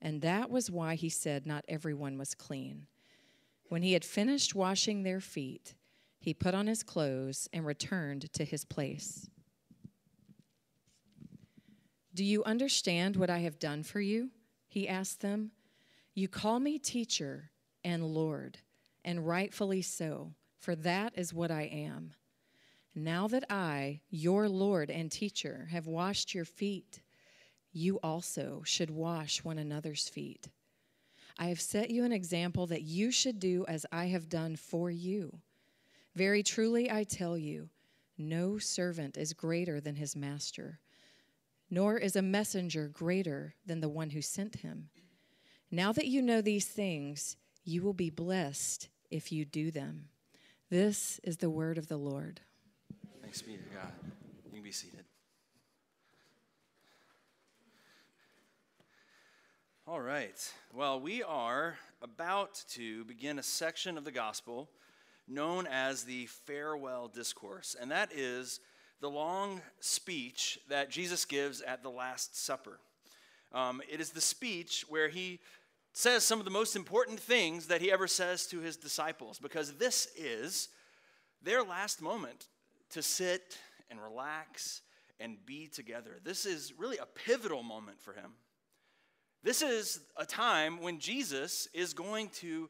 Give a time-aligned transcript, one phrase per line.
[0.00, 2.86] And that was why he said, Not everyone was clean.
[3.68, 5.74] When he had finished washing their feet,
[6.20, 9.28] he put on his clothes and returned to his place.
[12.14, 14.30] Do you understand what I have done for you?
[14.66, 15.52] He asked them.
[16.14, 17.50] You call me teacher
[17.84, 18.58] and Lord,
[19.04, 22.12] and rightfully so, for that is what I am.
[22.94, 27.00] Now that I, your Lord and teacher, have washed your feet,
[27.72, 30.48] you also should wash one another's feet.
[31.38, 34.90] I have set you an example that you should do as I have done for
[34.90, 35.38] you.
[36.14, 37.68] Very truly, I tell you,
[38.16, 40.80] no servant is greater than his master,
[41.70, 44.88] nor is a messenger greater than the one who sent him.
[45.70, 50.08] Now that you know these things, you will be blessed if you do them.
[50.70, 52.40] This is the word of the Lord.
[53.22, 53.92] Thanks be to God.
[54.46, 55.04] You can be seated.
[59.90, 60.38] All right.
[60.74, 64.68] Well, we are about to begin a section of the gospel
[65.26, 68.60] known as the farewell discourse, and that is
[69.00, 72.80] the long speech that Jesus gives at the Last Supper.
[73.54, 75.40] Um, it is the speech where he
[75.94, 79.72] says some of the most important things that he ever says to his disciples, because
[79.78, 80.68] this is
[81.42, 82.48] their last moment
[82.90, 83.56] to sit
[83.90, 84.82] and relax
[85.18, 86.18] and be together.
[86.22, 88.32] This is really a pivotal moment for him.
[89.42, 92.68] This is a time when Jesus is going to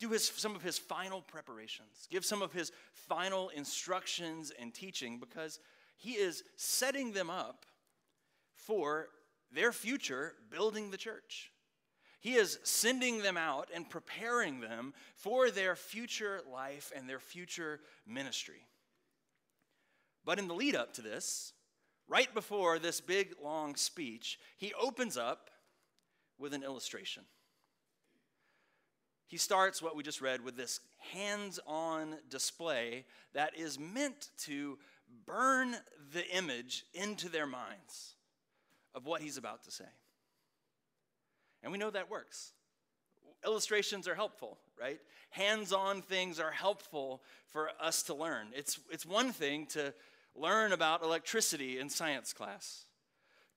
[0.00, 5.18] do his, some of his final preparations, give some of his final instructions and teaching,
[5.18, 5.60] because
[5.96, 7.64] he is setting them up
[8.54, 9.08] for
[9.52, 11.52] their future building the church.
[12.20, 17.80] He is sending them out and preparing them for their future life and their future
[18.06, 18.66] ministry.
[20.24, 21.52] But in the lead up to this,
[22.08, 25.50] right before this big long speech, he opens up
[26.42, 27.22] with an illustration.
[29.28, 30.80] He starts what we just read with this
[31.12, 34.76] hands on display that is meant to
[35.24, 35.76] burn
[36.12, 38.16] the image into their minds
[38.94, 39.86] of what he's about to say.
[41.62, 42.52] And we know that works.
[43.46, 45.00] Illustrations are helpful, right?
[45.30, 48.48] Hands on things are helpful for us to learn.
[48.52, 49.94] It's, it's one thing to
[50.34, 52.84] learn about electricity in science class,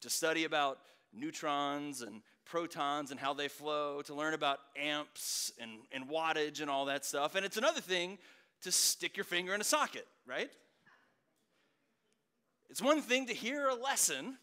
[0.02, 0.80] to study about
[1.12, 6.70] neutrons and protons and how they flow, to learn about amps and, and wattage and
[6.70, 7.36] all that stuff.
[7.36, 8.18] And it's another thing
[8.62, 10.50] to stick your finger in a socket, right?
[12.70, 14.38] It's one thing to hear a lesson,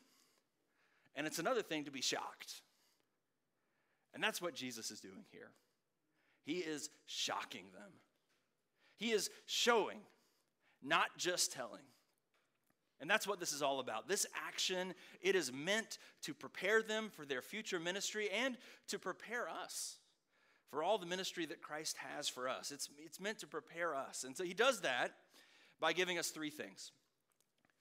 [1.14, 2.62] and it's another thing to be shocked.
[4.14, 5.50] And that's what Jesus is doing here.
[6.44, 7.92] He is shocking them,
[8.96, 10.00] He is showing,
[10.82, 11.82] not just telling.
[13.02, 14.06] And that's what this is all about.
[14.06, 19.48] This action, it is meant to prepare them for their future ministry and to prepare
[19.48, 19.96] us
[20.70, 22.70] for all the ministry that Christ has for us.
[22.70, 24.22] It's, it's meant to prepare us.
[24.22, 25.10] And so he does that
[25.80, 26.92] by giving us three things.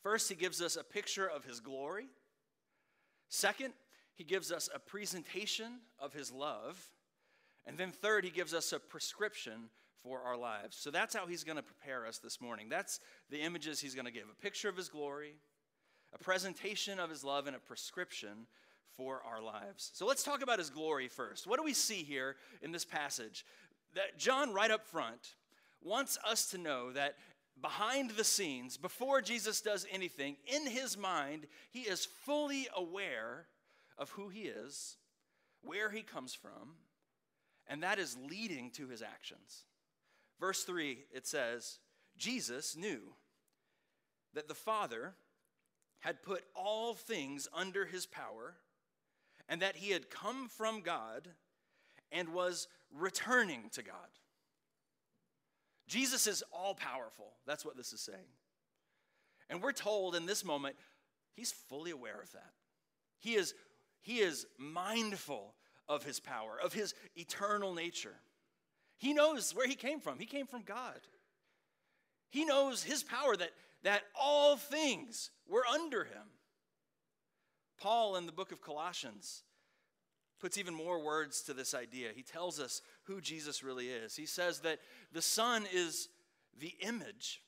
[0.02, 2.08] First, he gives us a picture of his glory.
[3.30, 3.76] Second,
[4.16, 6.84] he gives us a presentation of his love.
[7.68, 9.70] And then, third, he gives us a prescription
[10.04, 10.78] for our lives.
[10.80, 12.68] So that's how he's going to prepare us this morning.
[12.70, 13.00] That's
[13.30, 15.36] the images he's going to give a picture of his glory,
[16.14, 18.48] a presentation of his love, and a prescription
[18.98, 19.92] for our lives.
[19.94, 21.48] So let's talk about his glory first.
[21.48, 23.46] What do we see here in this passage?
[23.96, 25.36] That John, right up front,
[25.82, 27.16] wants us to know that
[27.62, 33.46] behind the scenes, before Jesus does anything, in his mind, he is fully aware
[33.98, 34.98] of who he is,
[35.62, 36.76] where he comes from,
[37.68, 39.64] and that is leading to his actions.
[40.42, 41.78] Verse 3, it says,
[42.18, 43.14] Jesus knew
[44.34, 45.14] that the Father
[46.00, 48.56] had put all things under his power
[49.48, 51.30] and that he had come from God
[52.12, 53.96] and was returning to God.
[55.88, 57.34] Jesus is all powerful.
[57.46, 58.34] That's what this is saying.
[59.48, 60.76] And we're told in this moment,
[61.36, 62.54] he's fully aware of that.
[63.20, 63.54] He is,
[64.02, 65.54] he is mindful
[65.88, 68.16] of his power, of his eternal nature.
[69.02, 70.20] He knows where he came from.
[70.20, 71.00] He came from God.
[72.30, 73.50] He knows his power that,
[73.82, 76.30] that all things were under him.
[77.80, 79.42] Paul in the book of Colossians
[80.40, 82.10] puts even more words to this idea.
[82.16, 84.16] He tells us who Jesus really is.
[84.16, 84.78] He says that
[85.12, 86.08] the Son is
[86.60, 87.42] the image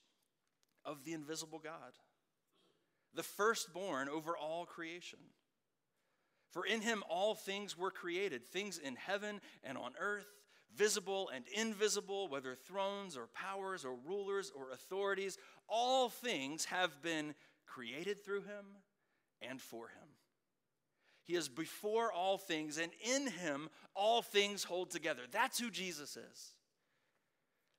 [0.83, 1.93] of the invisible God,
[3.13, 5.19] the firstborn over all creation.
[6.49, 10.25] For in him all things were created, things in heaven and on earth,
[10.75, 15.37] visible and invisible, whether thrones or powers or rulers or authorities,
[15.67, 17.35] all things have been
[17.65, 18.65] created through him
[19.41, 20.07] and for him.
[21.25, 25.21] He is before all things, and in him all things hold together.
[25.31, 26.53] That's who Jesus is.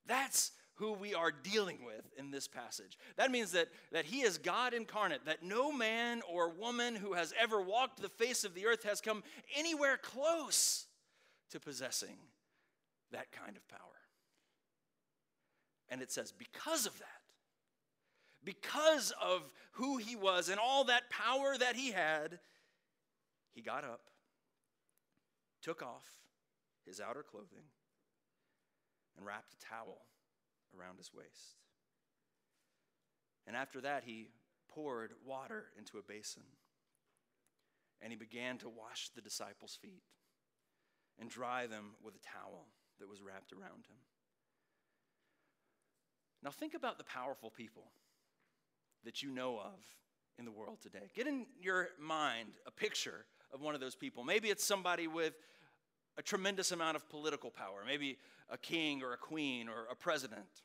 [0.06, 2.98] That's who we are dealing with in this passage.
[3.16, 7.32] That means that, that he is God incarnate, that no man or woman who has
[7.40, 9.22] ever walked the face of the earth has come
[9.56, 10.86] anywhere close
[11.50, 12.16] to possessing
[13.14, 13.78] that kind of power.
[15.88, 17.06] And it says, because of that,
[18.44, 22.38] because of who he was and all that power that he had,
[23.54, 24.02] he got up,
[25.62, 26.06] took off
[26.84, 27.64] his outer clothing,
[29.16, 30.02] and wrapped a towel
[30.78, 31.56] around his waist.
[33.46, 34.28] And after that, he
[34.68, 36.42] poured water into a basin,
[38.02, 40.02] and he began to wash the disciples' feet
[41.18, 42.66] and dry them with a towel
[43.00, 43.98] that was wrapped around him.
[46.42, 47.84] Now, think about the powerful people
[49.04, 49.80] that you know of
[50.38, 51.10] in the world today.
[51.14, 54.24] Get in your mind a picture of one of those people.
[54.24, 55.34] Maybe it's somebody with
[56.18, 58.18] a tremendous amount of political power, maybe
[58.50, 60.62] a king or a queen or a president.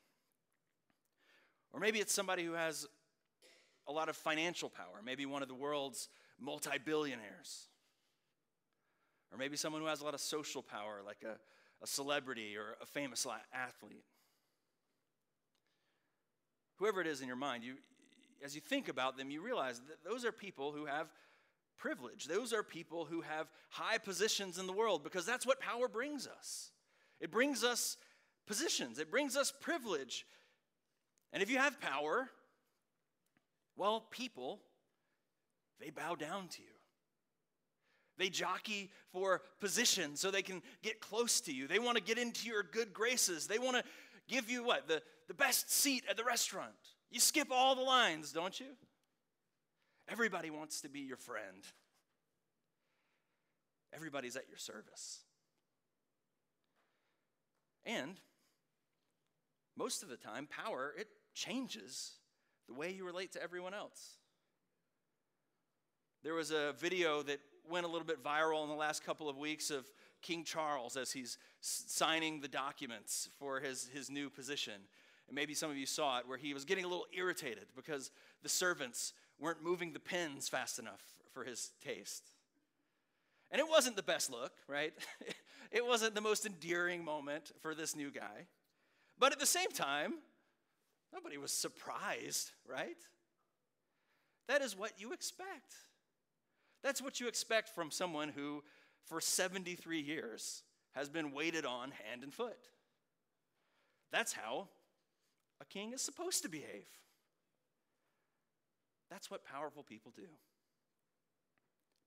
[1.71, 2.87] Or maybe it's somebody who has
[3.87, 6.09] a lot of financial power, maybe one of the world's
[6.39, 7.67] multi billionaires.
[9.31, 11.37] Or maybe someone who has a lot of social power, like a,
[11.81, 14.03] a celebrity or a famous athlete.
[16.77, 17.75] Whoever it is in your mind, you,
[18.43, 21.07] as you think about them, you realize that those are people who have
[21.77, 22.25] privilege.
[22.25, 26.27] Those are people who have high positions in the world because that's what power brings
[26.27, 26.71] us.
[27.19, 27.97] It brings us
[28.47, 30.25] positions, it brings us privilege.
[31.31, 32.29] And if you have power,
[33.75, 34.59] well, people,
[35.79, 36.78] they bow down to you.
[38.19, 41.68] They jockey for position so they can get close to you.
[41.68, 43.48] They want to get into your good graces.
[43.48, 43.83] They want to
[44.27, 44.89] give you what?
[44.89, 46.74] The, the best seat at the restaurant.
[47.10, 48.68] You skip all the lines, don't you?
[50.10, 51.63] Everybody wants to be your friend.
[53.94, 55.21] Everybody's at your service.
[57.86, 58.19] And
[59.77, 62.16] most of the time, power, it changes
[62.68, 64.18] the way you relate to everyone else.
[66.21, 67.39] There was a video that
[67.69, 69.86] went a little bit viral in the last couple of weeks of
[70.21, 74.74] King Charles as he's signing the documents for his, his new position.
[75.27, 78.12] And maybe some of you saw it, where he was getting a little irritated because
[78.42, 82.24] the servants weren't moving the pens fast enough for his taste.
[83.51, 84.94] And it wasn't the best look, right?
[85.71, 88.48] it wasn't the most endearing moment for this new guy.
[89.18, 90.16] But at the same time,
[91.14, 92.97] nobody was surprised, right?
[94.47, 95.76] That is what you expect.
[96.83, 98.64] That's what you expect from someone who,
[99.06, 102.69] for 73 years, has been waited on hand and foot.
[104.12, 104.69] That's how
[105.62, 106.88] a king is supposed to behave.
[109.09, 110.28] That's what powerful people do.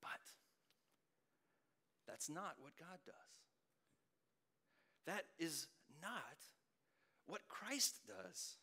[0.00, 0.10] But
[2.06, 3.14] that's not what God does.
[5.06, 5.66] That is
[6.00, 6.20] not
[7.26, 8.56] what Christ does.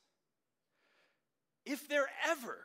[1.65, 2.59] If there ever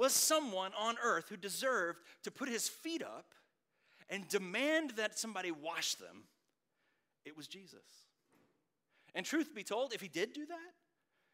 [0.00, 3.34] was someone on earth who deserved to put his feet up
[4.08, 6.24] and demand that somebody wash them,
[7.26, 7.84] it was Jesus.
[9.14, 10.72] And truth be told, if he did do that,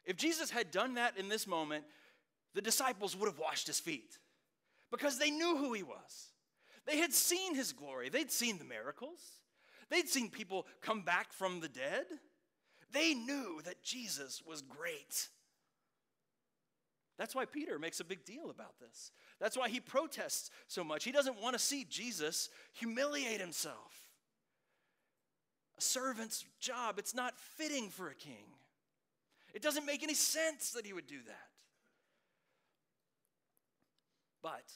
[0.04, 1.84] if Jesus had done that in this moment,
[2.54, 4.18] the disciples would have washed his feet
[4.90, 6.32] because they knew who he was.
[6.86, 9.20] They had seen his glory, they'd seen the miracles,
[9.90, 12.06] they'd seen people come back from the dead.
[12.92, 15.28] They knew that Jesus was great.
[17.18, 19.10] That's why Peter makes a big deal about this.
[19.40, 21.04] That's why he protests so much.
[21.04, 24.10] He doesn't want to see Jesus humiliate himself.
[25.78, 28.44] A servant's job, it's not fitting for a king.
[29.54, 31.48] It doesn't make any sense that he would do that.
[34.42, 34.72] But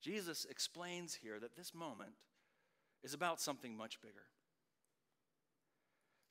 [0.00, 2.12] Jesus explains here that this moment
[3.04, 4.24] is about something much bigger.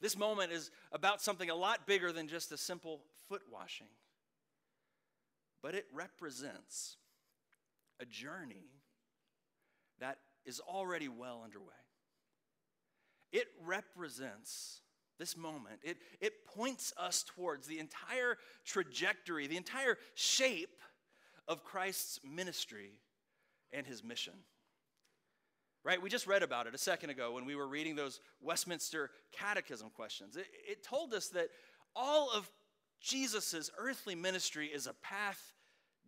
[0.01, 3.87] This moment is about something a lot bigger than just a simple foot washing,
[5.65, 6.97] but it represents
[7.99, 8.69] a journey
[9.99, 11.73] that is already well underway.
[13.31, 14.81] It represents
[15.17, 20.83] this moment, it, it points us towards the entire trajectory, the entire shape
[21.47, 22.99] of Christ's ministry
[23.73, 24.33] and his mission.
[25.83, 25.99] Right?
[25.99, 29.89] We just read about it a second ago when we were reading those Westminster Catechism
[29.89, 30.37] questions.
[30.37, 31.47] It, it told us that
[31.95, 32.51] all of
[33.01, 35.54] Jesus' earthly ministry is a path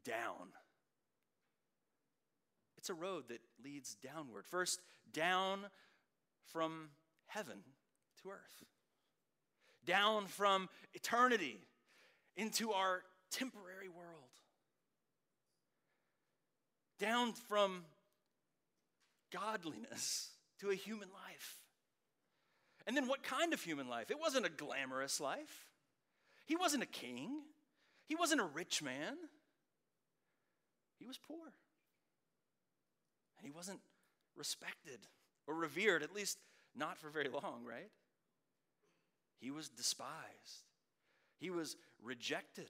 [0.07, 0.47] down.
[2.77, 4.45] It's a road that leads downward.
[4.45, 4.79] First,
[5.11, 5.65] down
[6.45, 6.89] from
[7.25, 7.57] heaven
[8.21, 8.63] to earth,
[9.85, 11.59] down from eternity
[12.37, 14.07] into our temporary world,
[16.99, 17.83] down from
[19.31, 20.29] godliness
[20.61, 21.55] to a human life.
[22.85, 24.09] And then, what kind of human life?
[24.09, 25.67] It wasn't a glamorous life.
[26.45, 27.41] He wasn't a king.
[28.05, 29.17] He wasn't a rich man.
[30.99, 31.53] He was poor.
[33.37, 33.79] And he wasn't
[34.35, 34.99] respected
[35.45, 36.37] or revered, at least
[36.75, 37.89] not for very long, right?
[39.39, 40.65] He was despised.
[41.39, 42.69] He was rejected.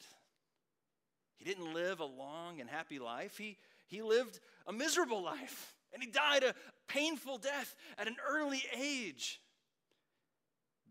[1.38, 3.38] He didn't live a long and happy life.
[3.38, 3.58] He,
[3.88, 5.74] he lived a miserable life.
[5.94, 6.54] And he died a
[6.88, 9.40] painful death at an early age,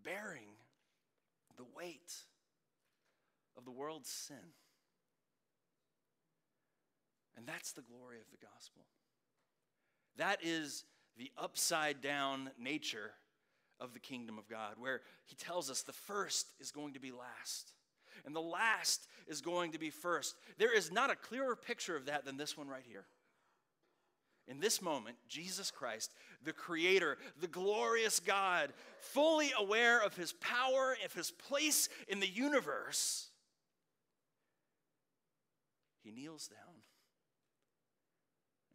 [0.03, 0.49] bearing
[1.57, 2.15] the weight
[3.57, 4.37] of the world's sin.
[7.37, 8.83] And that's the glory of the gospel.
[10.17, 10.85] That is
[11.19, 13.13] the upside down nature
[13.79, 17.13] of the kingdom of God, where he tells us the first is going to be
[17.13, 17.73] last,
[18.25, 20.35] and the last is going to be first.
[20.59, 23.05] There is not a clearer picture of that than this one right here.
[24.49, 26.13] In this moment, Jesus Christ,
[26.45, 32.29] the Creator, the glorious God, fully aware of His power, of His place in the
[32.29, 33.29] universe,
[36.03, 36.76] He kneels down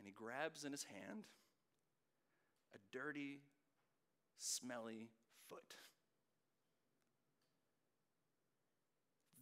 [0.01, 1.25] and He grabs in His hand
[2.73, 3.41] a dirty,
[4.39, 5.09] smelly
[5.47, 5.75] foot.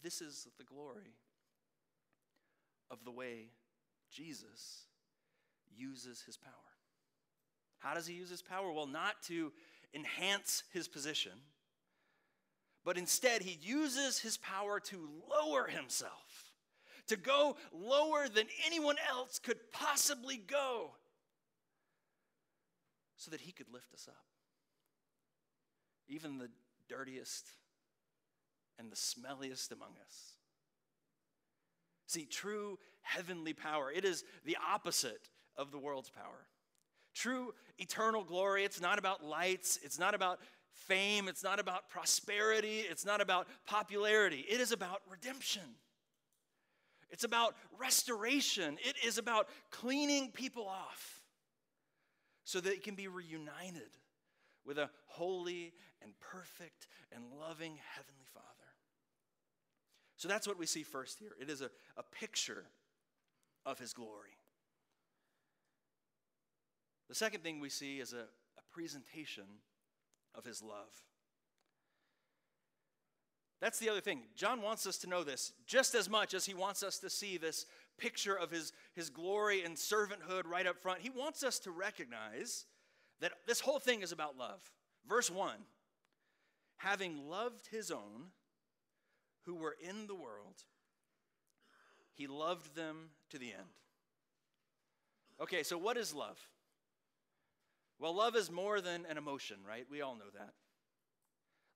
[0.03, 1.15] This is the glory
[2.91, 3.51] of the way
[4.11, 4.87] Jesus
[5.75, 6.53] uses his power.
[7.77, 8.71] How does he use his power?
[8.71, 9.51] Well, not to
[9.93, 11.33] enhance his position,
[12.83, 16.28] but instead he uses his power to lower himself,
[17.09, 20.91] to go lower than anyone else could possibly go,
[23.17, 24.25] so that he could lift us up.
[26.07, 26.49] Even the
[26.87, 27.47] dirtiest
[28.79, 30.33] and the smelliest among us.
[32.07, 36.47] See, true heavenly power, it is the opposite of the world's power.
[37.13, 40.39] True eternal glory, it's not about lights, it's not about
[40.73, 44.45] fame, it's not about prosperity, it's not about popularity.
[44.49, 45.63] It is about redemption.
[47.11, 48.77] It's about restoration.
[48.83, 51.21] It is about cleaning people off
[52.43, 53.89] so that it can be reunited
[54.65, 58.45] with a holy and perfect and loving Heavenly Father.
[60.17, 61.31] So that's what we see first here.
[61.39, 62.65] It is a, a picture
[63.65, 64.37] of His glory.
[67.09, 69.45] The second thing we see is a, a presentation
[70.35, 70.93] of his love.
[73.61, 74.21] That's the other thing.
[74.35, 77.37] John wants us to know this just as much as he wants us to see
[77.37, 77.65] this
[77.97, 81.01] picture of his, his glory and servanthood right up front.
[81.01, 82.65] He wants us to recognize
[83.19, 84.61] that this whole thing is about love.
[85.07, 85.55] Verse 1
[86.77, 88.31] Having loved his own
[89.45, 90.63] who were in the world,
[92.13, 93.67] he loved them to the end.
[95.41, 96.37] Okay, so what is love?
[97.97, 99.85] Well, love is more than an emotion, right?
[99.91, 100.53] We all know that.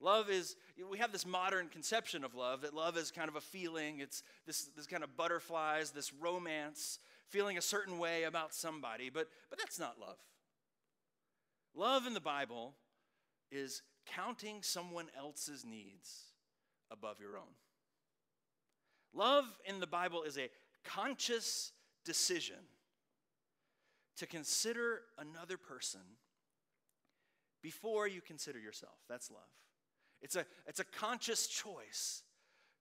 [0.03, 0.57] Love is,
[0.91, 3.99] we have this modern conception of love that love is kind of a feeling.
[4.01, 9.09] It's this, this kind of butterflies, this romance, feeling a certain way about somebody.
[9.09, 10.17] But, but that's not love.
[11.73, 12.73] Love in the Bible
[13.49, 16.33] is counting someone else's needs
[16.91, 17.53] above your own.
[19.13, 20.49] Love in the Bible is a
[20.83, 21.71] conscious
[22.03, 22.57] decision
[24.17, 26.01] to consider another person
[27.61, 28.97] before you consider yourself.
[29.07, 29.39] That's love.
[30.23, 32.23] It's a, it's a conscious choice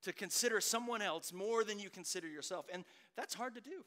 [0.05, 2.67] to consider someone else more than you consider yourself.
[2.73, 2.85] And
[3.17, 3.85] that's hard to do.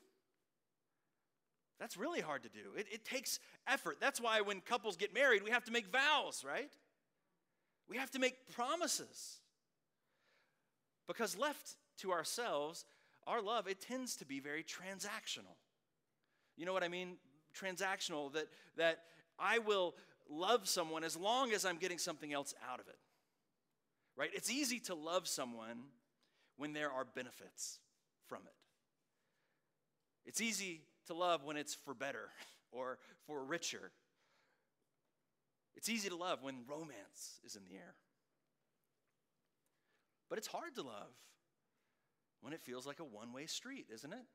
[1.80, 2.76] That's really hard to do.
[2.78, 3.98] It, it takes effort.
[4.00, 6.72] That's why when couples get married, we have to make vows, right?
[7.90, 9.40] We have to make promises.
[11.08, 12.86] Because left to ourselves,
[13.26, 15.58] our love, it tends to be very transactional.
[16.56, 17.18] You know what I mean?
[17.56, 18.48] transactional, that,
[18.78, 19.00] that
[19.40, 19.96] I will
[20.30, 22.98] love someone as long as I'm getting something else out of it.
[24.17, 24.29] Right?
[24.34, 25.84] It's easy to love someone
[26.57, 27.79] when there are benefits
[28.27, 28.53] from it.
[30.25, 32.29] It's easy to love when it's for better
[32.72, 33.91] or for richer.
[35.75, 37.95] It's easy to love when romance is in the air.
[40.29, 41.12] But it's hard to love
[42.41, 44.25] when it feels like a one way street, isn't it?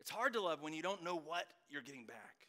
[0.00, 2.46] It's hard to love when you don't know what you're getting back.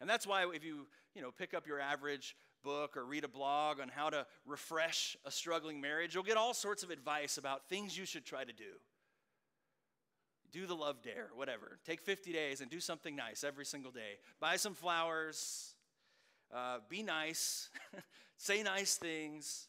[0.00, 3.28] And that's why if you, you know, pick up your average book or read a
[3.28, 7.68] blog on how to refresh a struggling marriage, you'll get all sorts of advice about
[7.68, 8.78] things you should try to do.
[10.52, 11.78] Do the love dare, whatever.
[11.84, 14.18] Take 50 days and do something nice every single day.
[14.40, 15.74] Buy some flowers,
[16.52, 17.68] uh, be nice,
[18.36, 19.68] say nice things,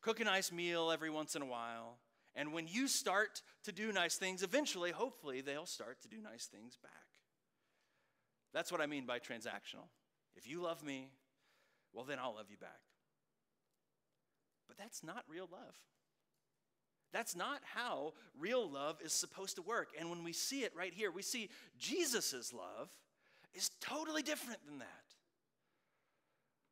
[0.00, 1.98] cook a nice meal every once in a while.
[2.34, 6.46] And when you start to do nice things, eventually, hopefully, they'll start to do nice
[6.46, 6.92] things back.
[8.52, 9.88] That's what I mean by transactional.
[10.36, 11.10] If you love me,
[11.98, 12.78] well, then I'll love you back.
[14.68, 15.74] But that's not real love.
[17.12, 19.88] That's not how real love is supposed to work.
[19.98, 22.88] And when we see it right here, we see Jesus' love
[23.52, 24.86] is totally different than that.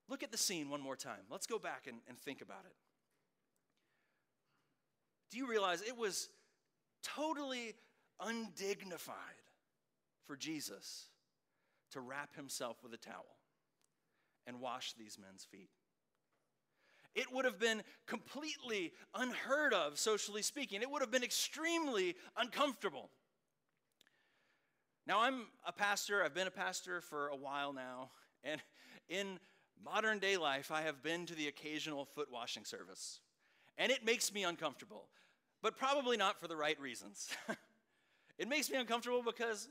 [0.09, 1.25] Look at the scene one more time.
[1.29, 2.77] Let's go back and, and think about it.
[5.33, 6.29] Do you realize it was
[7.03, 7.75] totally
[8.21, 9.17] undignified
[10.25, 11.07] for Jesus
[11.91, 13.36] to wrap himself with a towel
[14.47, 15.71] and wash these men's feet?
[17.15, 20.83] It would have been completely unheard of, socially speaking.
[20.83, 23.11] It would have been extremely uncomfortable.
[25.07, 26.23] Now, I'm a pastor.
[26.23, 28.11] I've been a pastor for a while now.
[28.45, 28.61] And
[29.09, 29.39] in
[29.83, 33.21] modern day life, I have been to the occasional foot washing service.
[33.79, 35.09] And it makes me uncomfortable,
[35.63, 37.29] but probably not for the right reasons.
[38.39, 39.69] it makes me uncomfortable because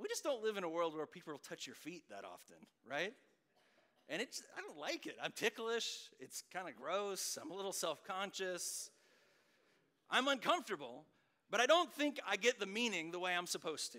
[0.00, 2.56] we just don't live in a world where people touch your feet that often,
[2.88, 3.12] right?
[4.08, 5.16] And it's, I don't like it.
[5.22, 6.10] I'm ticklish.
[6.20, 7.38] It's kind of gross.
[7.40, 8.90] I'm a little self conscious.
[10.08, 11.04] I'm uncomfortable,
[11.50, 13.98] but I don't think I get the meaning the way I'm supposed to.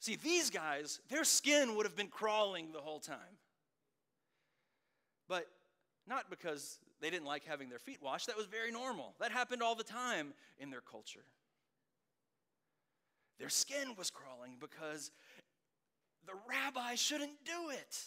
[0.00, 3.16] See, these guys, their skin would have been crawling the whole time.
[5.28, 5.46] But
[6.06, 9.14] not because they didn't like having their feet washed, that was very normal.
[9.20, 11.24] That happened all the time in their culture.
[13.38, 15.10] Their skin was crawling because
[16.26, 18.04] the rabbi shouldn't do it.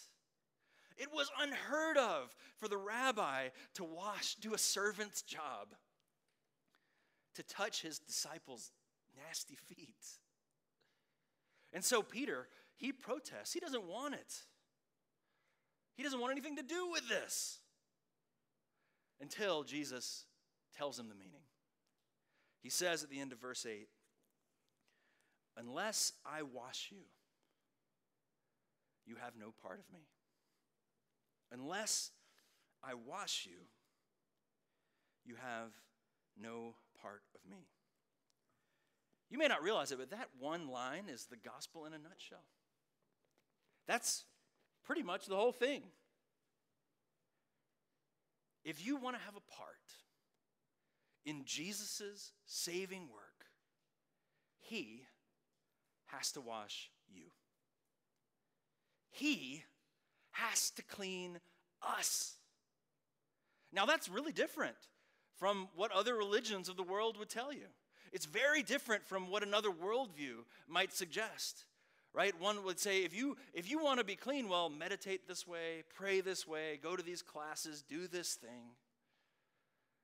[0.97, 5.75] It was unheard of for the rabbi to wash, do a servant's job,
[7.35, 8.71] to touch his disciples'
[9.25, 10.05] nasty feet.
[11.73, 13.53] And so Peter, he protests.
[13.53, 14.43] He doesn't want it.
[15.95, 17.59] He doesn't want anything to do with this
[19.19, 20.25] until Jesus
[20.75, 21.43] tells him the meaning.
[22.61, 23.87] He says at the end of verse 8,
[25.57, 27.03] Unless I wash you,
[29.05, 30.07] you have no part of me.
[31.51, 32.11] Unless
[32.83, 33.57] I wash you,
[35.25, 35.71] you have
[36.39, 37.67] no part of me.
[39.29, 42.43] You may not realize it, but that one line is the gospel in a nutshell.
[43.87, 44.25] That's
[44.83, 45.83] pretty much the whole thing.
[48.63, 49.75] If you want to have a part
[51.25, 53.45] in Jesus' saving work,
[54.59, 55.05] he
[56.07, 57.25] has to wash you.
[59.09, 59.63] He
[60.31, 61.39] has to clean
[61.81, 62.35] us.
[63.73, 64.75] Now, that's really different
[65.37, 67.67] from what other religions of the world would tell you.
[68.11, 71.65] It's very different from what another worldview might suggest.
[72.13, 72.37] Right?
[72.41, 75.83] One would say if you if you want to be clean, well, meditate this way,
[75.95, 78.75] pray this way, go to these classes, do this thing.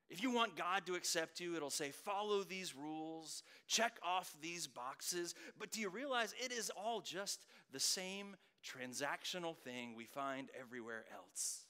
[0.10, 4.66] If you want God to accept you, it'll say, follow these rules, check off these
[4.66, 5.36] boxes.
[5.60, 8.38] But do you realize it is all just the same
[8.68, 11.66] transactional thing we find everywhere else?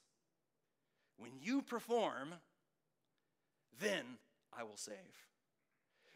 [1.17, 2.33] When you perform,
[3.79, 4.03] then
[4.57, 4.95] I will save.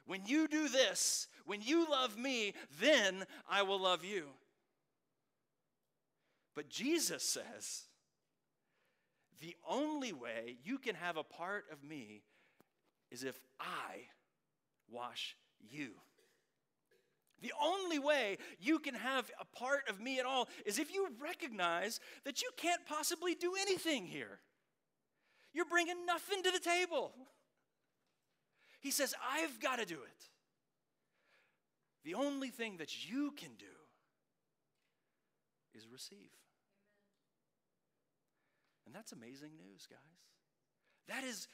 [0.05, 4.25] When you do this, when you love me, then I will love you.
[6.55, 7.83] But Jesus says,
[9.39, 12.23] the only way you can have a part of me
[13.09, 14.07] is if I
[14.89, 15.91] wash you.
[17.41, 21.09] The only way you can have a part of me at all is if you
[21.19, 24.39] recognize that you can't possibly do anything here.
[25.53, 27.13] You're bringing nothing to the table.
[28.79, 30.29] He says, I've got to do it.
[32.03, 33.65] The only thing that you can do
[35.73, 36.17] is receive.
[38.85, 39.99] And that's amazing news, guys.
[41.07, 41.47] That is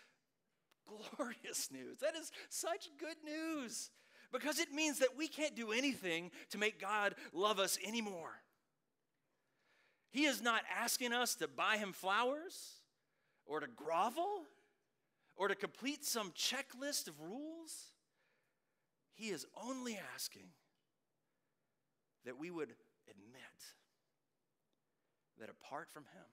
[0.86, 1.98] glorious news.
[2.00, 3.90] That is such good news
[4.32, 8.42] because it means that we can't do anything to make God love us anymore.
[10.12, 12.82] He is not asking us to buy him flowers
[13.46, 14.44] or to grovel
[15.36, 17.92] or to complete some checklist of rules.
[19.14, 20.50] He is only asking
[22.26, 22.74] that we would
[23.10, 23.42] admit
[25.40, 26.28] that apart from Him,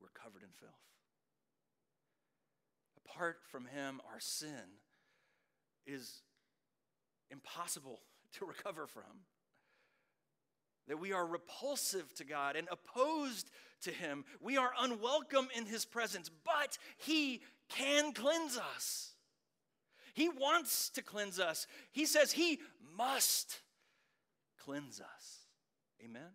[0.00, 0.72] we're covered in filth.
[3.04, 4.78] Apart from Him, our sin
[5.86, 6.22] is
[7.32, 8.00] impossible
[8.38, 9.24] to recover from.
[10.88, 13.50] That we are repulsive to God and opposed
[13.82, 14.24] to Him.
[14.40, 19.12] We are unwelcome in His presence, but He can cleanse us.
[20.14, 21.66] He wants to cleanse us.
[21.92, 22.58] He says He
[22.96, 23.60] must
[24.64, 25.46] cleanse us.
[26.04, 26.30] Amen?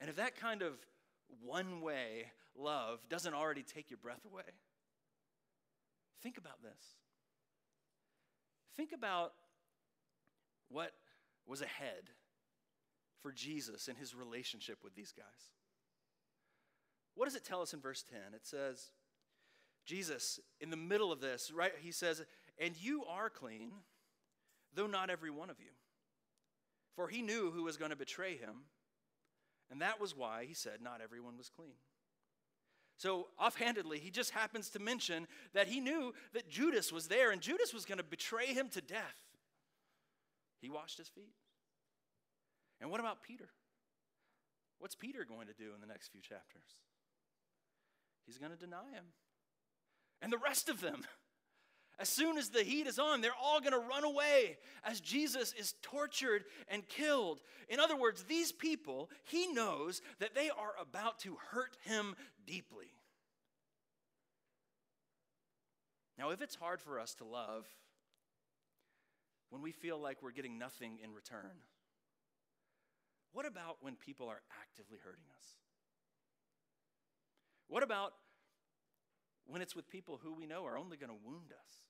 [0.00, 0.72] And if that kind of
[1.44, 2.26] one way
[2.56, 4.42] love doesn't already take your breath away,
[6.22, 6.97] think about this.
[8.78, 9.32] Think about
[10.70, 10.92] what
[11.48, 12.10] was ahead
[13.20, 15.50] for Jesus in his relationship with these guys.
[17.16, 18.20] What does it tell us in verse 10?
[18.36, 18.92] It says,
[19.84, 22.22] Jesus, in the middle of this, right, he says,
[22.56, 23.72] And you are clean,
[24.72, 25.72] though not every one of you.
[26.94, 28.66] For he knew who was going to betray him,
[29.72, 31.74] and that was why he said, Not everyone was clean.
[32.98, 37.40] So, offhandedly, he just happens to mention that he knew that Judas was there and
[37.40, 39.16] Judas was going to betray him to death.
[40.60, 41.34] He washed his feet.
[42.80, 43.50] And what about Peter?
[44.80, 46.74] What's Peter going to do in the next few chapters?
[48.26, 49.04] He's going to deny him.
[50.20, 51.04] And the rest of them.
[52.00, 55.52] As soon as the heat is on, they're all going to run away as Jesus
[55.58, 57.40] is tortured and killed.
[57.68, 62.14] In other words, these people, he knows that they are about to hurt him
[62.46, 62.92] deeply.
[66.16, 67.66] Now, if it's hard for us to love
[69.50, 71.62] when we feel like we're getting nothing in return,
[73.32, 75.44] what about when people are actively hurting us?
[77.66, 78.14] What about
[79.46, 81.87] when it's with people who we know are only going to wound us?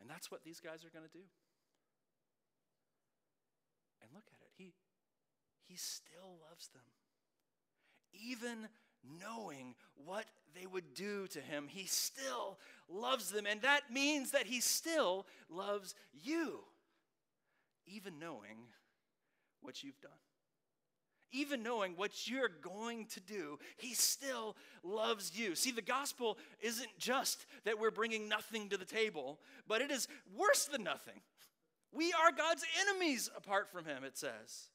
[0.00, 1.24] And that's what these guys are going to do.
[4.02, 4.52] And look at it.
[4.56, 4.72] He,
[5.68, 6.82] he still loves them.
[8.12, 8.68] Even
[9.20, 10.24] knowing what
[10.58, 12.58] they would do to him, he still
[12.88, 13.46] loves them.
[13.46, 16.60] And that means that he still loves you,
[17.86, 18.68] even knowing
[19.62, 20.12] what you've done
[21.32, 25.54] even knowing what you're going to do, he still loves you.
[25.54, 29.38] See, the gospel isn't just that we're bringing nothing to the table,
[29.68, 31.20] but it is worse than nothing.
[31.92, 34.68] We are God's enemies apart from him, it says.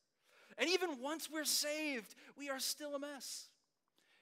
[0.58, 3.48] And even once we're saved, we are still a mess.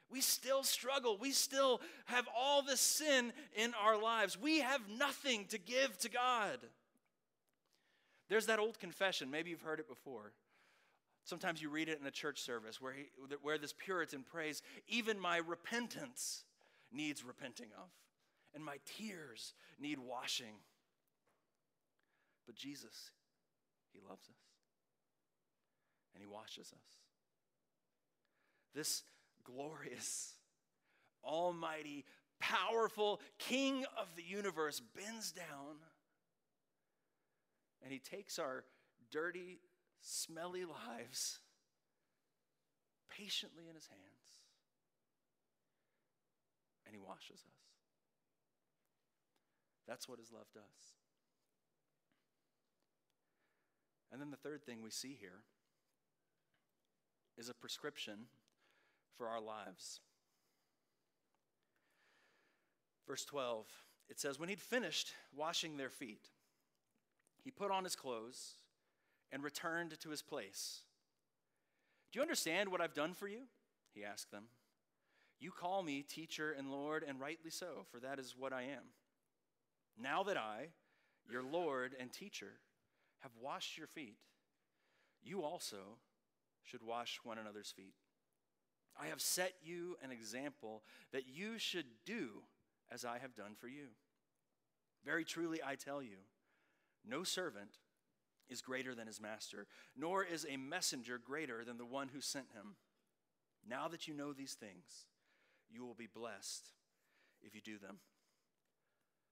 [0.10, 1.18] We still struggle.
[1.18, 4.40] We still have all the sin in our lives.
[4.40, 6.60] We have nothing to give to God.
[8.30, 10.32] There's that old confession, maybe you've heard it before.
[11.26, 13.06] Sometimes you read it in a church service where, he,
[13.42, 16.44] where this Puritan prays, Even my repentance
[16.92, 17.90] needs repenting of,
[18.54, 20.56] and my tears need washing.
[22.46, 23.12] But Jesus,
[23.94, 24.36] He loves us,
[26.14, 26.84] and He washes us.
[28.76, 29.04] This
[29.44, 30.34] glorious,
[31.24, 32.06] almighty,
[32.40, 35.78] powerful King of the universe bends down
[37.84, 38.64] and He takes our
[39.12, 39.60] dirty,
[40.04, 41.40] smelly lives
[43.10, 44.02] patiently in his hands,
[46.86, 47.64] and he washes us.
[49.88, 50.64] That's what his love does.
[54.12, 55.42] And then the third thing we see here
[57.38, 58.28] is a prescription
[59.18, 60.02] for our lives.
[63.08, 63.66] Verse 12,
[64.10, 66.30] it says, When he'd finished washing their feet,
[67.44, 68.56] he put on his clothes
[69.34, 70.82] and returned to his place.
[72.12, 73.40] Do you understand what I've done for you?
[73.92, 74.44] He asked them.
[75.40, 78.94] You call me teacher and Lord, and rightly so, for that is what I am.
[80.00, 80.68] Now that I,
[81.30, 82.60] your Lord and teacher,
[83.22, 84.18] have washed your feet,
[85.24, 85.98] you also
[86.64, 87.96] should wash one another's feet.
[89.00, 92.44] I have set you an example that you should do
[92.92, 93.88] as I have done for you.
[95.04, 96.18] Very truly, I tell you,
[97.04, 97.80] no servant
[98.50, 102.48] is greater than his master, nor is a messenger greater than the one who sent
[102.54, 102.76] him.
[103.68, 105.06] Now that you know these things,
[105.70, 106.68] you will be blessed
[107.42, 107.98] if you do them.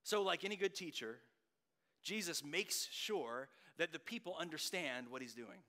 [0.03, 1.17] So, like any good teacher,
[2.01, 5.63] Jesus makes sure that the people understand what he's doing.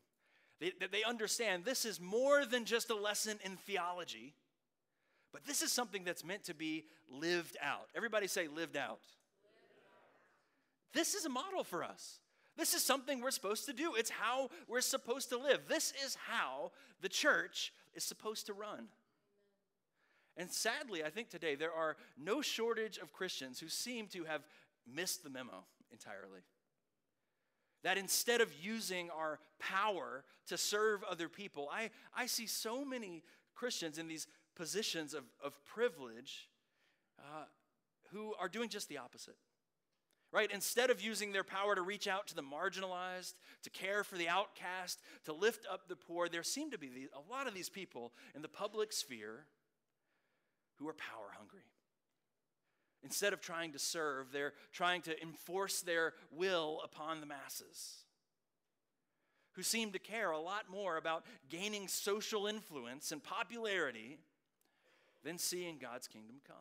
[0.60, 4.34] They, that they understand this is more than just a lesson in theology,
[5.32, 7.88] but this is something that's meant to be lived out.
[7.96, 8.56] Everybody say, lived out.
[8.56, 9.00] Lived out.
[10.94, 12.20] This is a model for us.
[12.56, 13.94] This is something we're supposed to do.
[13.94, 15.62] It's how we're supposed to live.
[15.68, 18.88] This is how the church is supposed to run.
[20.36, 24.42] And sadly, I think today there are no shortage of Christians who seem to have
[24.86, 26.40] missed the memo entirely.
[27.82, 33.24] That instead of using our power to serve other people, I, I see so many
[33.54, 36.48] Christians in these positions of, of privilege
[37.18, 37.44] uh,
[38.12, 39.36] who are doing just the opposite.
[40.32, 40.50] Right?
[40.50, 44.30] Instead of using their power to reach out to the marginalized, to care for the
[44.30, 48.12] outcast, to lift up the poor, there seem to be a lot of these people
[48.34, 49.44] in the public sphere
[50.76, 51.60] who are power hungry.
[53.04, 58.04] Instead of trying to serve, they're trying to enforce their will upon the masses.
[59.52, 64.18] Who seem to care a lot more about gaining social influence and popularity
[65.24, 66.56] than seeing God's kingdom come.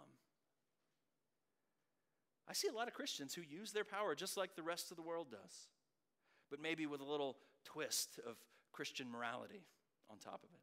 [2.50, 4.98] I see a lot of Christians who use their power just like the rest of
[4.98, 5.68] the world does,
[6.50, 8.36] but maybe with a little twist of
[8.72, 9.66] Christian morality
[10.10, 10.62] on top of it.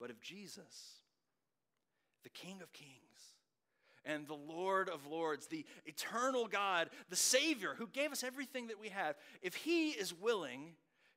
[0.00, 1.00] But if Jesus,
[2.22, 2.90] the King of Kings,
[4.06, 8.80] and the Lord of Lords, the eternal God, the Savior who gave us everything that
[8.80, 10.74] we have, if He is willing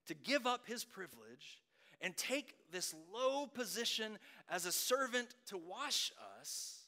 [0.08, 1.62] to give up His privilege
[2.02, 4.18] and take this low position
[4.50, 6.79] as a servant to wash us,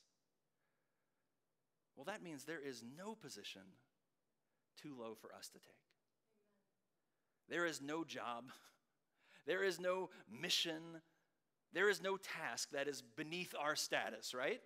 [1.96, 3.62] well, that means there is no position
[4.82, 5.76] too low for us to take.
[7.50, 8.46] There is no job,
[9.46, 10.82] there is no mission,
[11.74, 14.62] there is no task that is beneath our status, right?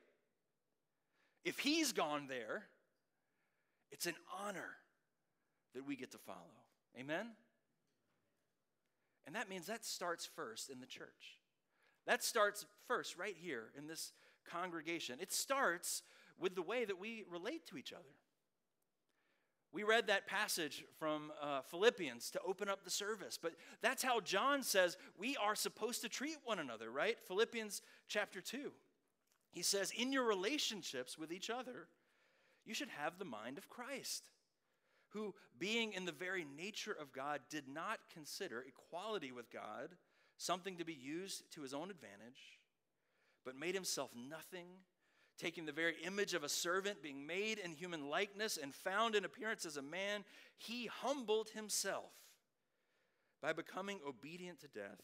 [1.44, 2.64] If he's gone there,
[3.92, 4.72] it's an honor
[5.74, 6.38] that we get to follow.
[7.00, 7.28] Amen?
[9.26, 11.40] And that means that starts first in the church.
[12.06, 14.14] That starts first right here in this
[14.50, 15.18] congregation.
[15.20, 16.04] It starts
[16.40, 18.04] with the way that we relate to each other.
[19.72, 24.22] We read that passage from uh, Philippians to open up the service, but that's how
[24.22, 27.18] John says we are supposed to treat one another, right?
[27.28, 28.72] Philippians chapter 2.
[29.52, 31.88] He says, In your relationships with each other,
[32.66, 34.30] you should have the mind of Christ,
[35.10, 39.96] who, being in the very nature of God, did not consider equality with God
[40.38, 42.60] something to be used to his own advantage,
[43.46, 44.68] but made himself nothing,
[45.38, 49.26] taking the very image of a servant, being made in human likeness, and found in
[49.26, 50.24] appearance as a man.
[50.58, 52.12] He humbled himself
[53.42, 55.02] by becoming obedient to death,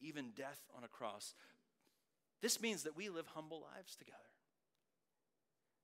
[0.00, 1.34] even death on a cross.
[2.42, 4.18] This means that we live humble lives together.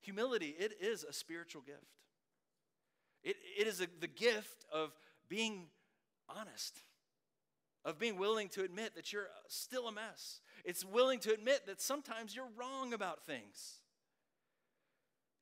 [0.02, 1.96] Humility, it is a spiritual gift.
[3.22, 4.92] It, it is a, the gift of
[5.28, 5.66] being
[6.28, 6.78] honest,
[7.84, 10.40] of being willing to admit that you're still a mess.
[10.64, 13.80] It's willing to admit that sometimes you're wrong about things.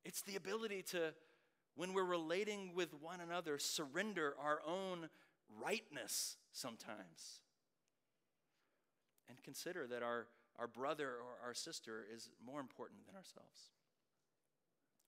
[0.04, 1.12] It's the ability to,
[1.74, 5.08] when we're relating with one another, surrender our own
[5.62, 7.40] rightness sometimes.
[9.28, 10.26] And consider that our
[10.58, 13.70] our brother or our sister is more important than ourselves.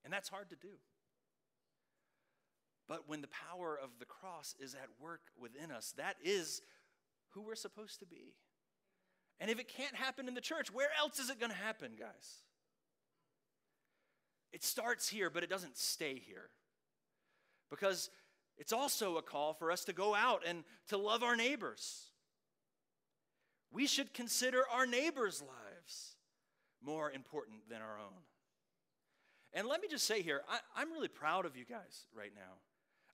[0.04, 0.78] And that's hard to do.
[2.88, 6.62] But when the power of the cross is at work within us, that is
[7.30, 8.34] who we're supposed to be.
[9.40, 11.92] And if it can't happen in the church, where else is it going to happen,
[11.98, 12.42] guys?
[14.52, 16.50] It starts here, but it doesn't stay here.
[17.70, 18.10] Because
[18.58, 22.10] it's also a call for us to go out and to love our neighbors
[23.70, 26.16] we should consider our neighbors' lives
[26.82, 28.22] more important than our own.
[29.52, 30.42] And let me just say here,
[30.76, 32.58] I, am really proud of you guys right now.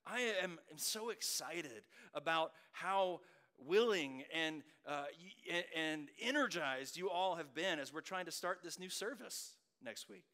[0.05, 3.21] I am, am so excited about how
[3.65, 5.05] willing and, uh,
[5.75, 10.09] and energized you all have been as we're trying to start this new service next
[10.09, 10.25] week.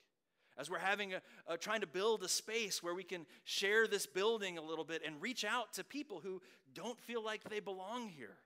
[0.57, 4.05] As we're having a, a, trying to build a space where we can share this
[4.05, 6.41] building a little bit and reach out to people who
[6.73, 8.37] don't feel like they belong here.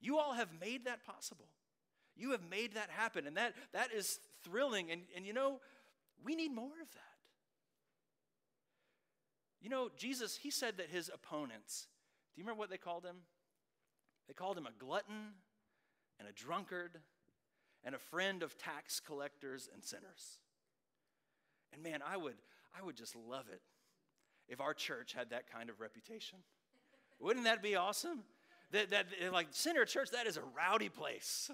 [0.00, 1.46] You all have made that possible.
[2.16, 3.26] You have made that happen.
[3.26, 4.90] And that, that is thrilling.
[4.90, 5.60] And, and you know,
[6.22, 7.00] we need more of that.
[9.62, 11.86] You know, Jesus, he said that his opponents,
[12.34, 13.16] do you remember what they called him?
[14.30, 15.32] They called him a glutton
[16.20, 17.00] and a drunkard
[17.82, 20.38] and a friend of tax collectors and sinners.
[21.72, 22.36] And man, I would,
[22.78, 23.60] I would just love it
[24.48, 26.38] if our church had that kind of reputation.
[27.18, 28.22] Wouldn't that be awesome?
[28.70, 31.50] that, that like Center Church, that is a rowdy place.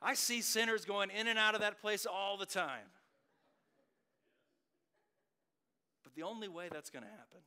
[0.00, 2.86] I see sinners going in and out of that place all the time.
[6.04, 7.40] But the only way that's going to happen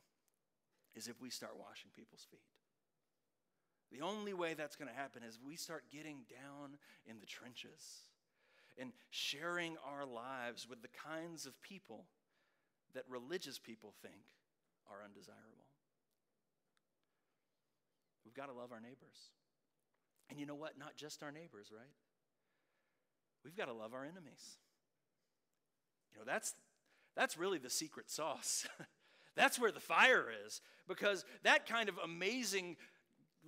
[0.93, 2.41] is if we start washing people's feet.
[3.91, 8.09] The only way that's going to happen is we start getting down in the trenches
[8.77, 12.05] and sharing our lives with the kinds of people
[12.93, 14.35] that religious people think
[14.89, 15.65] are undesirable.
[18.25, 19.31] We've got to love our neighbors.
[20.29, 20.77] And you know what?
[20.77, 21.93] Not just our neighbors, right?
[23.43, 24.57] We've got to love our enemies.
[26.11, 26.55] You know, that's
[27.15, 28.67] that's really the secret sauce.
[29.35, 32.77] that's where the fire is because that kind of amazing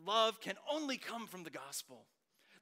[0.05, 2.05] love can only come from the gospel.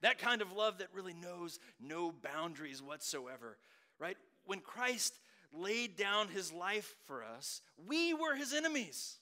[0.01, 3.57] That kind of love that really knows no boundaries whatsoever,
[3.99, 4.17] right?
[4.45, 5.13] When Christ
[5.53, 9.17] laid down his life for us, we were his enemies.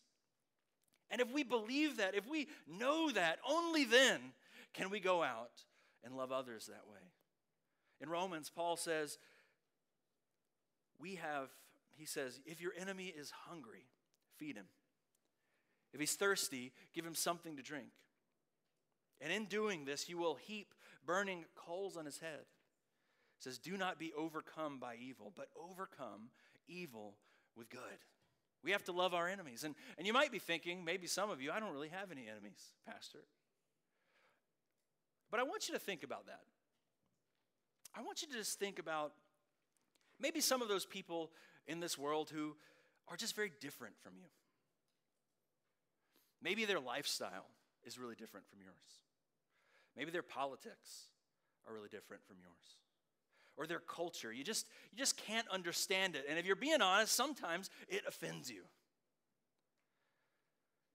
[1.10, 4.20] And if we believe that, if we know that, only then
[4.74, 5.52] can we go out
[6.04, 7.00] and love others that way.
[8.02, 9.18] In Romans, Paul says,
[11.00, 11.50] We have,
[11.96, 13.86] he says, if your enemy is hungry,
[14.38, 14.66] feed him.
[15.94, 17.90] If he's thirsty, give him something to drink.
[19.22, 20.74] And in doing this, you will heap
[21.06, 22.42] burning coals on his head.
[22.42, 26.30] It says, Do not be overcome by evil, but overcome
[26.68, 27.16] evil
[27.56, 27.80] with good.
[28.64, 29.64] We have to love our enemies.
[29.64, 32.28] And, and you might be thinking, maybe some of you, I don't really have any
[32.30, 33.20] enemies, Pastor.
[35.30, 36.42] But I want you to think about that.
[37.96, 39.12] I want you to just think about
[40.20, 41.32] maybe some of those people
[41.68, 42.56] in this world who
[43.10, 44.26] are just very different from you.
[46.44, 47.48] Maybe their lifestyle
[47.86, 48.76] is really different from yours.
[49.96, 51.08] Maybe their politics
[51.68, 52.78] are really different from yours.
[53.56, 54.34] Or their culture.
[54.34, 56.26] You just, you just can't understand it.
[56.28, 58.64] And if you're being honest, sometimes it offends you.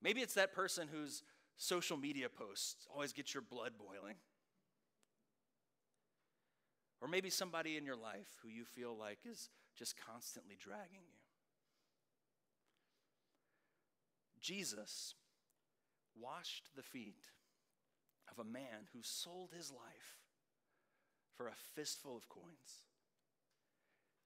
[0.03, 1.23] Maybe it's that person whose
[1.57, 4.17] social media posts always get your blood boiling.
[7.01, 11.19] Or maybe somebody in your life who you feel like is just constantly dragging you.
[14.41, 15.15] Jesus
[16.21, 17.27] washed the feet
[18.31, 20.19] of a man who sold his life
[21.37, 22.85] for a fistful of coins.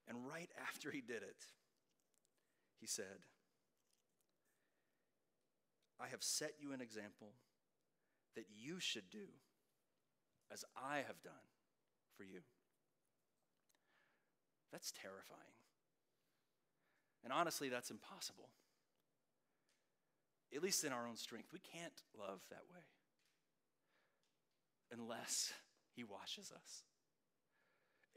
[0.09, 1.47] And right after he did it,
[2.81, 3.27] he said,
[6.01, 7.35] I have set you an example
[8.35, 9.29] that you should do
[10.53, 11.33] as I have done
[12.17, 12.41] for you.
[14.73, 15.41] That's terrifying.
[17.23, 18.49] And honestly, that's impossible.
[20.55, 21.49] At least in our own strength.
[21.53, 22.83] We can't love that way
[24.93, 25.53] unless
[25.95, 26.83] He washes us.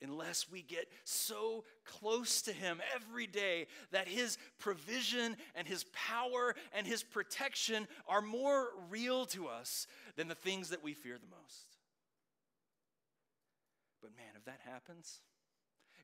[0.01, 6.53] Unless we get so close to Him every day that His provision and His power
[6.73, 11.27] and His protection are more real to us than the things that we fear the
[11.27, 11.77] most.
[14.01, 15.21] But man, if that happens,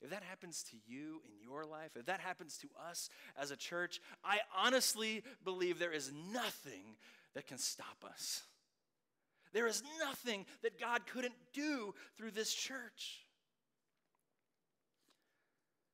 [0.01, 3.09] if that happens to you in your life, if that happens to us
[3.39, 6.95] as a church, I honestly believe there is nothing
[7.35, 8.43] that can stop us.
[9.53, 13.25] There is nothing that God couldn't do through this church.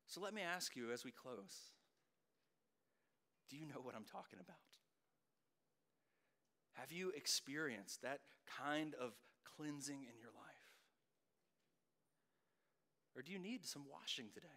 [0.05, 1.71] So let me ask you as we close
[3.49, 4.57] do you know what I'm talking about?
[6.73, 8.19] Have you experienced that
[8.59, 9.13] kind of
[9.55, 10.46] cleansing in your life?
[13.17, 14.47] Or do you need some washing today?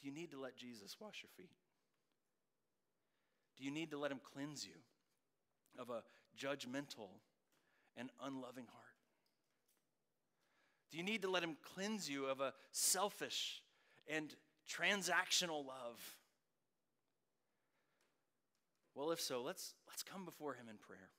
[0.00, 1.56] Do you need to let Jesus wash your feet?
[3.56, 4.74] Do you need to let him cleanse you
[5.80, 6.02] of a
[6.38, 7.08] judgmental
[7.96, 8.84] and unloving heart?
[10.94, 13.64] Do you need to let Him cleanse you of a selfish
[14.06, 14.32] and
[14.70, 15.98] transactional love?
[18.94, 21.10] Well, if so, let's, let's come before Him in prayer.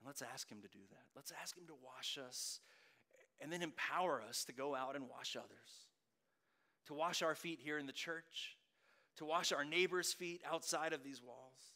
[0.00, 1.04] And let's ask Him to do that.
[1.14, 2.58] Let's ask Him to wash us
[3.40, 5.88] and then empower us to go out and wash others,
[6.86, 8.56] to wash our feet here in the church,
[9.16, 11.74] to wash our neighbors' feet outside of these walls.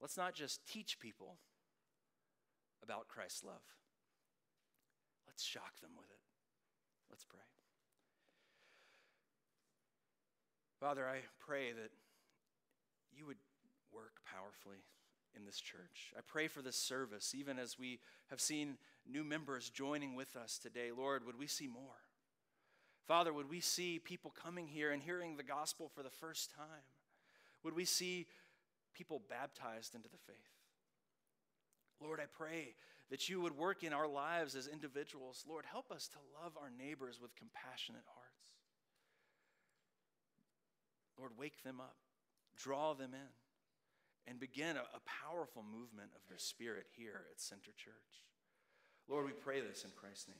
[0.00, 1.38] Let's not just teach people
[2.82, 3.64] about Christ's love.
[5.26, 6.20] Let's shock them with it.
[7.10, 7.40] Let's pray.
[10.80, 11.90] Father, I pray that
[13.12, 13.38] you would
[13.92, 14.84] work powerfully
[15.36, 16.12] in this church.
[16.16, 18.78] I pray for this service, even as we have seen
[19.10, 20.90] new members joining with us today.
[20.96, 22.02] Lord, would we see more?
[23.06, 26.84] Father, would we see people coming here and hearing the gospel for the first time?
[27.62, 28.26] Would we see
[28.98, 30.34] people baptized into the faith.
[32.00, 32.74] Lord, I pray
[33.10, 35.44] that you would work in our lives as individuals.
[35.48, 38.26] Lord, help us to love our neighbors with compassionate hearts.
[41.16, 41.96] Lord, wake them up,
[42.56, 43.30] draw them in,
[44.28, 48.26] and begin a, a powerful movement of your spirit here at Center Church.
[49.08, 50.36] Lord, we pray this in Christ's name.